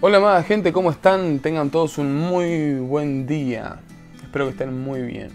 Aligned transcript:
Hola 0.00 0.18
amada 0.18 0.42
gente, 0.42 0.72
¿cómo 0.72 0.90
están? 0.90 1.38
Tengan 1.38 1.70
todos 1.70 1.98
un 1.98 2.14
muy 2.14 2.74
buen 2.74 3.26
día. 3.26 3.80
Espero 4.22 4.46
que 4.46 4.50
estén 4.50 4.82
muy 4.82 5.02
bien. 5.02 5.30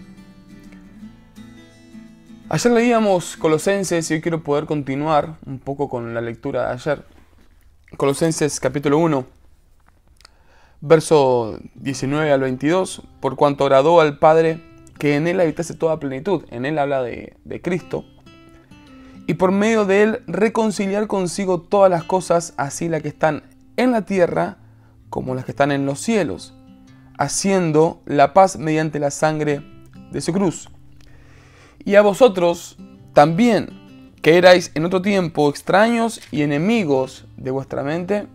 Ayer 2.50 2.72
leíamos 2.72 3.36
Colosenses 3.38 4.10
y 4.12 4.16
hoy 4.16 4.22
quiero 4.22 4.44
poder 4.44 4.66
continuar 4.66 5.38
un 5.46 5.60
poco 5.60 5.90
con 5.90 6.14
la 6.14 6.22
lectura 6.22 6.68
de 6.68 6.74
ayer. 6.74 7.17
Colosenses 7.98 8.60
capítulo 8.60 9.00
1, 9.00 9.26
verso 10.82 11.58
19 11.74 12.32
al 12.32 12.42
22, 12.42 13.02
por 13.20 13.36
cuanto 13.36 13.64
agradó 13.64 14.00
al 14.02 14.20
Padre 14.20 14.62
que 15.00 15.16
en 15.16 15.26
Él 15.26 15.40
habitase 15.40 15.74
toda 15.74 16.00
plenitud. 16.00 16.46
En 16.52 16.68
Él 16.68 16.78
habla 16.78 17.02
de, 17.02 17.36
de 17.44 17.60
Cristo. 17.60 18.06
Y 19.26 19.34
por 19.34 19.52
medio 19.52 19.86
de 19.86 20.04
Él 20.04 20.24
reconciliar 20.28 21.08
consigo 21.08 21.62
todas 21.62 21.90
las 21.90 22.04
cosas, 22.04 22.54
así 22.58 22.88
las 22.88 23.02
que 23.02 23.08
están 23.08 23.42
en 23.78 23.94
la 23.94 24.04
tierra 24.04 24.58
como 25.10 25.34
las 25.34 25.46
que 25.46 25.52
están 25.52 25.72
en 25.72 25.88
los 25.88 26.00
cielos, 26.00 26.54
haciendo 27.18 28.04
la 28.06 28.32
paz 28.32 28.60
mediante 28.60 29.00
la 29.00 29.10
sangre 29.10 29.64
de 30.12 30.22
su 30.22 30.34
cruz. 30.34 30.70
Y 31.84 31.96
a 31.96 32.04
vosotros 32.04 32.78
también, 33.14 34.14
que 34.22 34.38
erais 34.38 34.70
en 34.76 34.86
otro 34.86 35.02
tiempo 35.02 35.50
extraños 35.50 36.22
y 36.30 36.44
enemigos 36.44 37.27
de 37.38 37.52
vuestra 37.52 37.84
mente, 37.84 38.28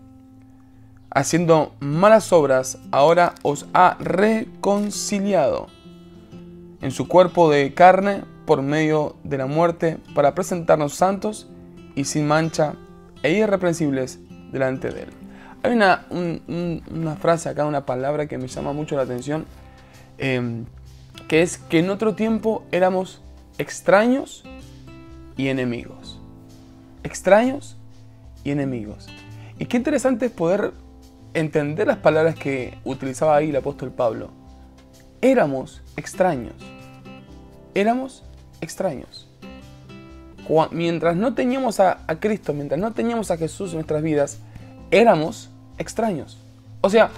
haciendo 1.11 1.75
malas 1.81 2.33
obras, 2.33 2.79
ahora 2.91 3.35
os 3.43 3.67
ha 3.75 3.97
reconciliado 4.01 5.67
en 6.81 6.91
su 6.91 7.07
cuerpo 7.07 7.51
de 7.51 7.75
carne 7.75 8.25
por 8.47 8.63
medio 8.63 9.17
de 9.23 9.39
la 9.39 9.47
muerte 9.47 9.99
para 10.15 10.35
presentarnos 10.35 10.95
santos 10.95 11.49
y 11.95 12.05
sin 12.05 12.27
mancha 12.27 12.75
e 13.23 13.33
irreprensibles 13.33 14.19
delante 14.51 14.91
de 14.91 15.03
él. 15.03 15.11
Hay 15.63 15.73
una, 15.73 16.07
una, 16.11 17.15
frase 17.17 17.49
acá, 17.49 17.65
una 17.67 17.87
palabra 17.87 18.27
que 18.27 18.37
me 18.37 18.49
llama 18.49 18.73
mucho 18.73 18.97
la 18.97 19.03
atención, 19.03 19.47
em, 20.19 20.65
que 21.29 21.43
es 21.43 21.59
que 21.59 21.79
en 21.79 21.91
otro 21.91 22.15
tiempo 22.15 22.65
éramos 22.73 23.23
extraños 23.59 24.45
y 25.37 25.49
enemigos. 25.49 26.21
Extraños 27.05 27.77
y 28.45 28.51
enemigos. 28.51 29.09
Y 29.59 29.67
qué 29.67 29.77
interesante 29.77 30.27
es 30.27 30.33
poder 30.33 30.73
entender 31.35 31.87
las 31.87 31.99
palabras 31.99 32.35
que 32.35 32.79
utilizaba 32.85 33.37
ahí 33.37 33.51
el 33.51 33.57
apóstol 33.57 33.91
Pablo. 33.91 34.31
Éramos 35.21 35.83
extraños. 35.97 36.55
Éramos 37.75 38.25
extraños. 38.61 39.29
Mientras 40.71 41.17
no 41.17 41.35
teníamos 41.35 41.81
a, 41.81 42.01
a 42.07 42.17
Cristo, 42.17 42.53
mientras 42.53 42.81
no 42.81 42.93
teníamos 42.93 43.31
a 43.31 43.37
Jesús 43.37 43.71
en 43.71 43.77
nuestras 43.77 44.03
vidas, 44.03 44.41
éramos 44.91 45.49
extraños. 45.79 46.39
O 46.81 46.91
sea, 46.91 47.11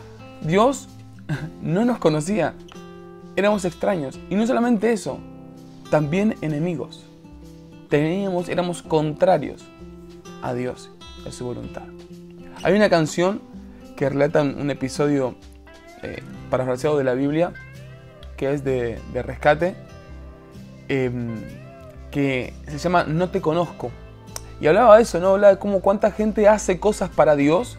Dios 0.42 0.88
no 1.62 1.84
nos 1.84 1.98
conocía. 1.98 2.54
Éramos 3.36 3.64
extraños. 3.64 4.18
Y 4.30 4.36
no 4.36 4.46
solamente 4.46 4.92
eso, 4.92 5.18
también 5.90 6.36
enemigos. 6.40 7.04
Teníamos, 7.88 8.48
éramos 8.48 8.82
contrarios 8.82 9.64
a 10.42 10.52
Dios, 10.54 10.90
a 11.26 11.32
su 11.32 11.44
voluntad. 11.44 11.84
Hay 12.62 12.74
una 12.74 12.88
canción 12.88 13.42
que 13.96 14.08
relata 14.08 14.42
un 14.42 14.70
episodio 14.70 15.34
eh, 16.02 16.22
parafraseado 16.50 16.98
de 16.98 17.04
la 17.04 17.14
Biblia, 17.14 17.52
que 18.36 18.52
es 18.52 18.64
de, 18.64 18.98
rescate, 19.14 19.76
em, 20.88 21.36
que 22.10 22.52
se 22.66 22.78
llama 22.78 23.04
No 23.04 23.30
te 23.30 23.40
conozco. 23.40 23.90
Y 24.60 24.66
hablaba 24.66 24.96
de 24.96 25.02
eso, 25.02 25.20
¿no? 25.20 25.30
Hablaba 25.30 25.54
de 25.54 25.58
cómo 25.58 25.80
cuánta 25.80 26.10
gente 26.10 26.48
hace 26.48 26.78
cosas 26.78 27.10
para 27.10 27.36
Dios 27.36 27.78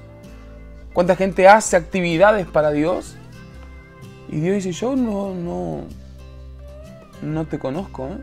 ¿Cuánta 0.96 1.18
gente 1.18 1.46
hace 1.46 1.76
actividades 1.76 2.48
para 2.48 2.72
Dios? 2.72 3.18
Y 4.30 4.40
Dios 4.40 4.56
dice, 4.56 4.72
yo 4.72 4.96
no, 4.96 5.34
no, 5.34 5.82
no 7.22 7.46
te 7.48 7.60
conozco. 7.60 8.08
¿eh? 8.08 8.18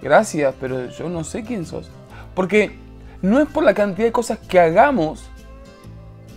Gracias, 0.00 0.54
pero 0.60 0.90
yo 0.90 1.08
no 1.08 1.24
sé 1.24 1.42
quién 1.42 1.66
sos. 1.66 1.90
Porque 2.36 2.78
no 3.22 3.40
es 3.40 3.48
por 3.48 3.64
la 3.64 3.74
cantidad 3.74 4.06
de 4.06 4.12
cosas 4.12 4.38
que 4.38 4.60
hagamos 4.60 5.24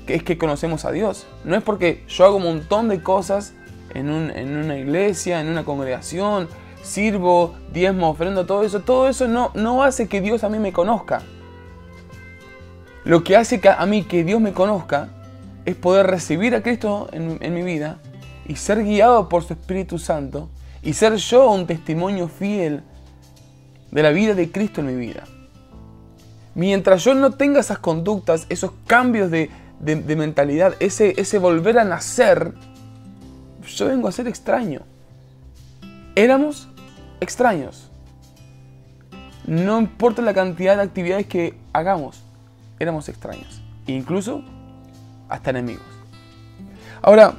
que 0.05 0.15
es 0.15 0.23
que 0.23 0.37
conocemos 0.37 0.85
a 0.85 0.91
Dios. 0.91 1.27
No 1.43 1.55
es 1.55 1.63
porque 1.63 2.03
yo 2.07 2.25
hago 2.25 2.37
un 2.37 2.43
montón 2.43 2.89
de 2.89 3.01
cosas 3.03 3.53
en, 3.93 4.09
una 4.09 4.77
iglesia, 4.77 5.41
en 5.41 5.47
una 5.47 5.63
congregación, 5.63 6.47
sirvo, 6.81 7.55
diezmo, 7.71 8.09
ofrendo, 8.09 8.45
todo 8.45 8.63
eso. 8.63 8.81
Todo 8.81 9.07
eso 9.07 9.27
no, 9.27 9.51
no 9.53 9.83
hace 9.83 10.07
que 10.07 10.21
Dios 10.21 10.43
a 10.43 10.49
mí 10.49 10.59
me 10.59 10.73
conozca. 10.73 11.21
Lo 13.03 13.23
que 13.23 13.35
hace 13.35 13.59
que 13.59 13.69
a 13.69 13.85
mí 13.85 14.03
que 14.03 14.23
Dios 14.23 14.39
me 14.41 14.53
conozca 14.53 15.09
es 15.65 15.75
poder 15.75 16.07
recibir 16.07 16.55
a 16.55 16.61
Cristo 16.61 17.09
en, 17.11 17.53
mi 17.53 17.61
vida 17.63 17.97
y 18.47 18.55
ser 18.55 18.83
guiado 18.83 19.29
por 19.29 19.43
su 19.43 19.53
Espíritu 19.53 19.97
Santo 19.99 20.49
y 20.83 20.93
ser 20.93 21.15
yo 21.15 21.49
un 21.51 21.67
testimonio 21.67 22.27
fiel 22.27 22.83
de 23.91 24.03
la 24.03 24.11
vida 24.11 24.33
de 24.33 24.51
Cristo 24.51 24.81
en 24.81 24.87
mi 24.87 24.95
vida. 24.95 25.23
Mientras 26.53 27.03
yo 27.03 27.13
no 27.13 27.31
tenga 27.31 27.59
esas 27.59 27.79
conductas, 27.79 28.45
esos 28.49 28.71
cambios 28.85 29.31
de, 29.31 29.49
mentalidad, 30.15 30.75
ese, 30.79 31.13
ese 31.19 31.39
volver 31.39 31.79
a 31.79 31.85
nacer, 31.85 32.53
yo 33.65 33.87
vengo 33.87 34.07
a 34.07 34.11
ser 34.11 34.27
extraño. 34.27 34.81
Éramos 36.15 36.67
extraños. 37.21 37.89
No 39.47 39.79
importa 39.79 40.21
la 40.21 40.33
cantidad 40.33 40.75
de 40.75 40.83
actividades 40.83 41.25
que 41.25 41.55
hagamos, 41.73 42.21
éramos 42.79 43.09
extraños. 43.09 43.61
incluso 43.87 44.43
hasta 45.29 45.49
enemigos. 45.49 45.85
Ahora, 47.01 47.33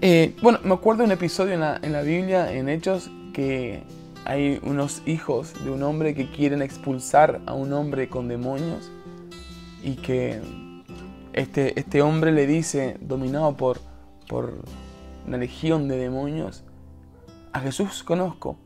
eh, 0.00 0.36
bueno, 0.42 0.60
me 0.62 0.74
acuerdo 0.74 1.00
de 1.00 1.06
un 1.06 1.12
episodio 1.12 1.54
en 1.54 1.60
la, 1.60 1.80
en 1.82 1.92
la 1.92 2.02
Biblia, 2.02 2.52
en 2.52 2.68
Hechos, 2.68 3.10
que 3.32 3.82
hay 4.26 4.58
unos 4.64 5.02
hijos 5.06 5.54
de 5.64 5.70
un 5.70 5.84
hombre 5.84 6.12
que 6.14 6.28
quieren 6.28 6.60
expulsar 6.60 7.40
a 7.46 7.54
un 7.54 7.72
hombre 7.72 8.08
con 8.08 8.26
demonios 8.26 8.90
y 9.84 9.94
que 9.94 10.40
este, 11.32 11.78
este 11.78 12.02
hombre 12.02 12.32
le 12.32 12.48
dice, 12.48 12.96
dominado 13.00 13.56
por, 13.56 13.78
por 14.28 14.64
una 15.28 15.38
legión 15.38 15.86
de 15.86 15.96
demonios, 15.96 16.64
a 17.52 17.60
Jesús 17.60 18.02
conozco 18.02 18.56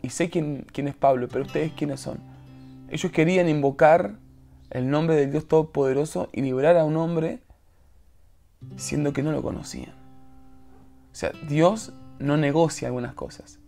y 0.00 0.10
sé 0.10 0.30
quién, 0.30 0.64
quién 0.72 0.86
es 0.86 0.94
Pablo, 0.94 1.26
pero 1.26 1.44
ustedes 1.44 1.72
quiénes 1.72 1.98
son. 1.98 2.20
Ellos 2.88 3.10
querían 3.10 3.48
invocar 3.48 4.14
el 4.70 4.90
nombre 4.90 5.16
del 5.16 5.32
Dios 5.32 5.48
Todopoderoso 5.48 6.28
y 6.32 6.42
liberar 6.42 6.76
a 6.76 6.84
un 6.84 6.96
hombre 6.96 7.42
siendo 8.76 9.12
que 9.12 9.24
no 9.24 9.32
lo 9.32 9.42
conocían. 9.42 9.94
O 11.12 11.14
sea, 11.16 11.32
Dios 11.48 11.92
no 12.20 12.36
negocia 12.36 12.86
algunas 12.86 13.14
cosas. 13.14 13.58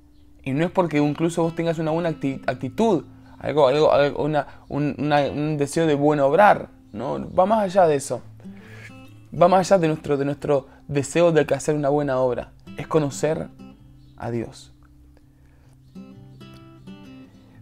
Y 0.44 0.52
no 0.52 0.64
es 0.64 0.70
porque 0.70 0.98
incluso 0.98 1.42
vos 1.42 1.54
tengas 1.54 1.78
una 1.78 1.90
buena 1.90 2.08
actitud, 2.08 3.04
algo, 3.38 3.68
algo, 3.68 4.28
un 4.68 5.56
deseo 5.58 5.86
de 5.86 5.94
buen 5.94 6.20
obrar. 6.20 6.68
¿no? 6.92 7.30
Va 7.32 7.46
más 7.46 7.64
allá 7.64 7.86
de 7.86 7.96
eso. 7.96 8.22
Va 9.34 9.48
más 9.48 9.70
allá 9.70 9.80
de 9.80 9.88
nuestro, 9.88 10.16
de 10.16 10.24
nuestro 10.24 10.66
deseo 10.88 11.32
de 11.32 11.46
hacer 11.54 11.74
una 11.74 11.88
buena 11.88 12.18
obra. 12.18 12.52
Es 12.76 12.86
conocer 12.86 13.48
a 14.16 14.30
Dios. 14.30 14.72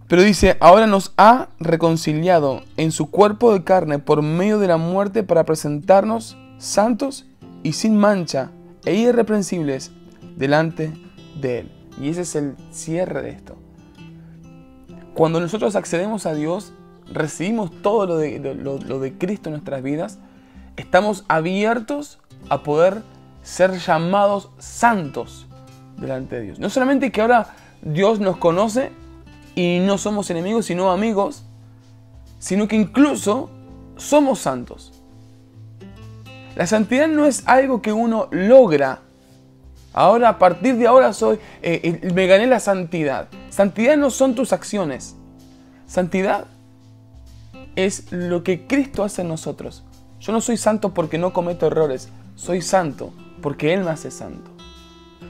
Pero 0.08 0.22
dice, 0.22 0.56
ahora 0.58 0.88
nos 0.88 1.12
ha 1.16 1.50
reconciliado 1.60 2.62
en 2.76 2.90
su 2.90 3.10
cuerpo 3.10 3.52
de 3.52 3.62
carne 3.62 4.00
por 4.00 4.22
medio 4.22 4.58
de 4.58 4.66
la 4.66 4.76
muerte 4.76 5.22
para 5.22 5.44
presentarnos 5.44 6.36
santos 6.58 7.26
y 7.62 7.74
sin 7.74 7.96
mancha 7.96 8.50
e 8.84 8.96
irreprensibles 8.96 9.92
delante 10.36 10.92
de 11.40 11.60
Él. 11.60 11.79
Y 12.00 12.08
ese 12.08 12.22
es 12.22 12.34
el 12.34 12.56
cierre 12.70 13.22
de 13.22 13.30
esto. 13.30 13.56
Cuando 15.14 15.40
nosotros 15.40 15.76
accedemos 15.76 16.24
a 16.26 16.34
Dios, 16.34 16.72
recibimos 17.12 17.70
todo 17.82 18.06
lo 18.06 18.16
de, 18.16 18.38
lo, 18.38 18.78
de 18.78 19.18
Cristo 19.18 19.48
en 19.48 19.54
nuestras 19.54 19.82
vidas, 19.82 20.18
estamos 20.76 21.24
abiertos 21.28 22.18
a 22.48 22.62
poder 22.62 23.02
ser 23.42 23.78
llamados 23.78 24.50
santos 24.58 25.46
delante 25.98 26.36
de 26.36 26.42
Dios. 26.42 26.58
No 26.58 26.70
solamente 26.70 27.12
que 27.12 27.20
ahora 27.20 27.54
Dios 27.82 28.20
nos 28.20 28.38
conoce 28.38 28.92
y 29.54 29.80
no 29.80 29.98
somos 29.98 30.30
enemigos, 30.30 30.66
sino 30.66 30.90
amigos, 30.90 31.44
sino 32.38 32.68
que 32.68 32.76
incluso 32.76 33.50
somos 33.96 34.38
santos. 34.38 34.92
La 36.56 36.66
santidad 36.66 37.08
no 37.08 37.26
es 37.26 37.46
algo 37.46 37.82
que 37.82 37.92
uno 37.92 38.28
logra. 38.30 39.00
Ahora, 39.92 40.30
a 40.30 40.38
partir 40.38 40.76
de 40.76 40.86
ahora 40.86 41.12
soy, 41.12 41.38
eh, 41.62 42.00
eh, 42.02 42.12
me 42.12 42.26
gané 42.26 42.46
la 42.46 42.60
santidad. 42.60 43.28
Santidad 43.48 43.96
no 43.96 44.10
son 44.10 44.34
tus 44.34 44.52
acciones. 44.52 45.16
Santidad 45.86 46.46
es 47.76 48.12
lo 48.12 48.42
que 48.44 48.66
Cristo 48.66 49.04
hace 49.04 49.22
en 49.22 49.28
nosotros 49.28 49.84
Yo 50.20 50.32
no 50.32 50.40
soy 50.40 50.56
santo 50.56 50.92
porque 50.92 51.18
no 51.18 51.32
cometo 51.32 51.66
errores, 51.66 52.08
soy 52.36 52.60
santo 52.60 53.12
porque 53.40 53.72
Él 53.72 53.84
me 53.84 53.90
hace 53.90 54.10
santo. 54.10 54.50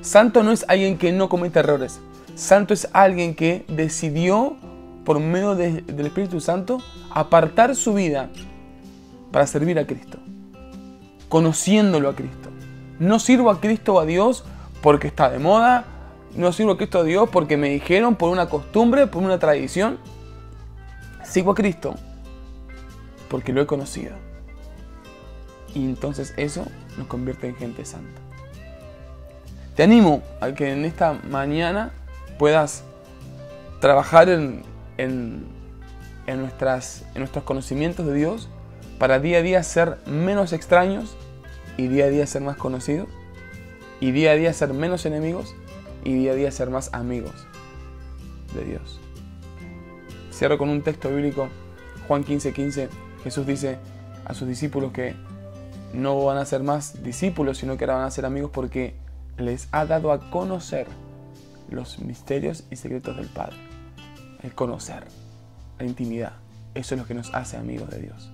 Santo 0.01 0.43
no 0.43 0.51
es 0.51 0.65
alguien 0.69 0.99
que 0.99 1.13
no 1.13 1.29
comete 1.29 1.61
errores, 1.61 2.01
santo 2.35 2.75
es 2.75 2.89
alguien 2.93 3.35
que 3.35 3.65
decidió 3.69 4.57
por 5.05 5.21
medio 5.21 5.55
del 5.55 6.07
Espíritu 6.07 6.41
Santo 6.41 6.83
apartar 7.11 7.77
su 7.77 7.95
vida 7.95 8.31
para 9.31 9.47
servir 9.47 9.79
a 9.79 9.87
Cristo, 9.87 10.19
conociéndolo 11.29 12.09
a 12.09 12.17
Cristo. 12.17 12.40
No 13.01 13.19
sirvo 13.19 13.51
a 13.51 13.61
Cristo 13.61 13.95
o 13.95 14.01
a 14.01 14.05
Dios 14.05 14.45
porque 14.83 15.09
está 15.09 15.31
de 15.31 15.39
moda, 15.39 15.85
no 16.37 16.53
sirvo 16.53 16.73
a 16.73 16.77
Cristo 16.77 17.01
a 17.01 17.03
Dios 17.03 17.31
porque 17.31 17.57
me 17.57 17.71
dijeron 17.71 18.15
por 18.15 18.29
una 18.31 18.49
costumbre, 18.49 19.07
por 19.07 19.23
una 19.23 19.39
tradición. 19.39 19.99
Sigo 21.25 21.53
a 21.53 21.55
Cristo 21.55 21.95
porque 23.29 23.55
lo 23.55 23.63
he 23.63 23.67
conocido. 23.67 24.13
Y 25.75 25.85
entonces 25.85 26.35
eso 26.37 26.67
nos 26.99 27.07
convierte 27.07 27.49
en 27.49 27.57
gente 27.57 27.85
santa. 27.87 28.21
Te 29.75 29.85
animo 29.85 30.23
a 30.43 30.53
que 30.53 30.71
en 30.71 30.85
esta 30.85 31.15
mañana 31.15 31.93
puedas 32.39 32.85
trabajar 33.81 34.29
en, 34.29 34.63
en, 34.99 35.47
nuestras, 36.27 37.07
en 37.15 37.21
nuestros 37.21 37.45
conocimientos 37.45 38.05
de 38.05 38.13
Dios 38.13 38.49
para 38.99 39.21
día 39.21 39.39
a 39.39 39.43
día 39.43 39.63
ser 39.63 39.97
menos 40.05 40.53
extraños 40.53 41.17
y 41.77 41.89
día 41.89 42.07
a 42.07 42.09
día 42.09 42.27
ser 42.27 42.43
más 42.43 42.57
conocidos 42.57 43.09
y 44.01 44.13
día 44.13 44.33
a 44.33 44.35
día 44.35 44.53
ser 44.53 44.73
menos 44.73 45.07
enemigos 45.07 45.55
y 46.05 46.15
día 46.15 46.33
a 46.33 46.35
día 46.35 46.51
ser 46.51 46.71
más 46.71 46.93
amigos 46.93 47.47
de 48.55 48.65
Dios. 48.65 49.01
Cierro 50.33 50.59
con 50.59 50.71
un 50.71 50.83
texto 50.83 51.11
bíblico, 51.11 51.49
Juan 52.09 52.25
15:15. 52.25 52.53
15, 52.53 52.89
Jesús 53.25 53.47
dice 53.47 53.79
a 54.25 54.35
sus 54.35 54.49
discípulos 54.49 54.93
que 54.93 55.15
no 55.93 56.25
van 56.25 56.39
a 56.39 56.45
ser 56.45 56.63
más 56.63 57.03
discípulos, 57.03 57.59
sino 57.59 57.77
que 57.77 57.85
ahora 57.85 57.97
van 57.97 58.07
a 58.07 58.11
ser 58.11 58.25
amigos 58.25 58.51
porque 58.53 58.95
les 59.37 59.69
ha 59.73 59.85
dado 59.87 60.13
a 60.13 60.31
conocer 60.31 60.87
los 61.69 61.99
misterios 61.99 62.65
y 62.71 62.77
secretos 62.77 63.17
del 63.17 63.27
Padre. 63.27 63.57
El 64.43 64.55
conocer, 64.55 65.05
la 65.79 65.85
intimidad. 65.85 66.33
Eso 66.75 66.95
es 66.95 67.01
lo 67.01 67.07
que 67.07 67.15
nos 67.15 67.35
hace 67.35 67.57
amigos 67.57 67.91
de 67.91 68.01
Dios. 68.01 68.31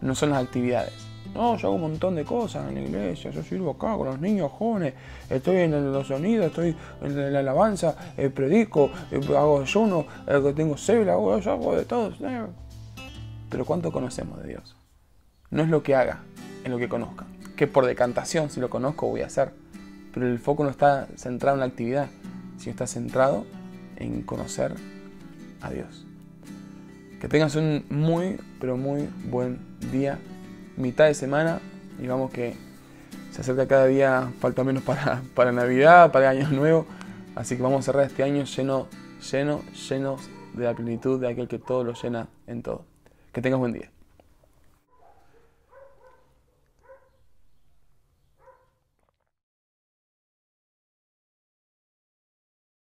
No 0.00 0.14
son 0.14 0.30
las 0.30 0.42
actividades. 0.42 0.94
No, 1.32 1.56
yo 1.56 1.68
hago 1.68 1.76
un 1.76 1.80
montón 1.82 2.14
de 2.14 2.24
cosas 2.24 2.68
en 2.68 2.74
la 2.74 2.80
iglesia, 2.82 3.30
yo 3.30 3.42
sirvo 3.42 3.70
acá 3.70 3.96
con 3.96 4.06
los 4.06 4.20
niños 4.20 4.52
jóvenes, 4.52 4.94
estoy 5.30 5.56
en 5.56 5.92
los 5.92 6.06
sonidos, 6.06 6.46
estoy 6.46 6.76
en 7.02 7.32
la 7.32 7.38
alabanza, 7.40 7.96
eh, 8.16 8.30
predico, 8.30 8.90
eh, 9.10 9.20
hago 9.30 9.62
ayuno, 9.62 10.06
eh, 10.26 10.52
tengo 10.54 10.76
célula, 10.76 11.14
hago, 11.14 11.38
yo 11.38 11.52
hago 11.52 11.76
de 11.76 11.84
todo. 11.84 12.12
Pero 13.48 13.64
¿cuánto 13.64 13.90
conocemos 13.90 14.42
de 14.42 14.48
Dios? 14.48 14.76
No 15.50 15.62
es 15.62 15.68
lo 15.68 15.82
que 15.82 15.94
haga, 15.94 16.22
es 16.62 16.70
lo 16.70 16.78
que 16.78 16.88
conozca. 16.88 17.26
Que 17.56 17.66
por 17.66 17.86
decantación, 17.86 18.50
si 18.50 18.60
lo 18.60 18.68
conozco, 18.68 19.08
voy 19.08 19.22
a 19.22 19.26
hacer. 19.26 19.52
Pero 20.12 20.26
el 20.26 20.38
foco 20.38 20.62
no 20.62 20.70
está 20.70 21.08
centrado 21.16 21.56
en 21.56 21.60
la 21.60 21.66
actividad, 21.66 22.08
sino 22.58 22.70
está 22.70 22.86
centrado 22.86 23.44
en 23.96 24.22
conocer 24.22 24.74
a 25.60 25.70
Dios. 25.70 26.06
Que 27.20 27.28
tengas 27.28 27.56
un 27.56 27.84
muy, 27.90 28.38
pero 28.60 28.76
muy 28.76 29.08
buen 29.28 29.58
día 29.90 30.18
mitad 30.76 31.06
de 31.06 31.14
semana 31.14 31.60
y 32.00 32.06
vamos 32.06 32.30
que 32.30 32.54
se 33.30 33.40
acerca 33.40 33.66
cada 33.66 33.86
día, 33.86 34.32
falta 34.40 34.64
menos 34.64 34.82
para, 34.82 35.22
para 35.34 35.52
Navidad, 35.52 36.12
para 36.12 36.30
Año 36.30 36.48
Nuevo, 36.50 36.86
así 37.34 37.56
que 37.56 37.62
vamos 37.62 37.80
a 37.80 37.82
cerrar 37.82 38.06
este 38.06 38.22
año 38.22 38.44
lleno, 38.44 38.88
lleno, 39.30 39.62
lleno 39.88 40.16
de 40.54 40.64
la 40.64 40.74
plenitud 40.74 41.20
de 41.20 41.28
aquel 41.28 41.48
que 41.48 41.58
todo 41.58 41.84
lo 41.84 41.94
llena 41.94 42.28
en 42.46 42.62
todo. 42.62 42.84
Que 43.32 43.42
tengas 43.42 43.58
buen 43.58 43.72
día. 43.72 43.93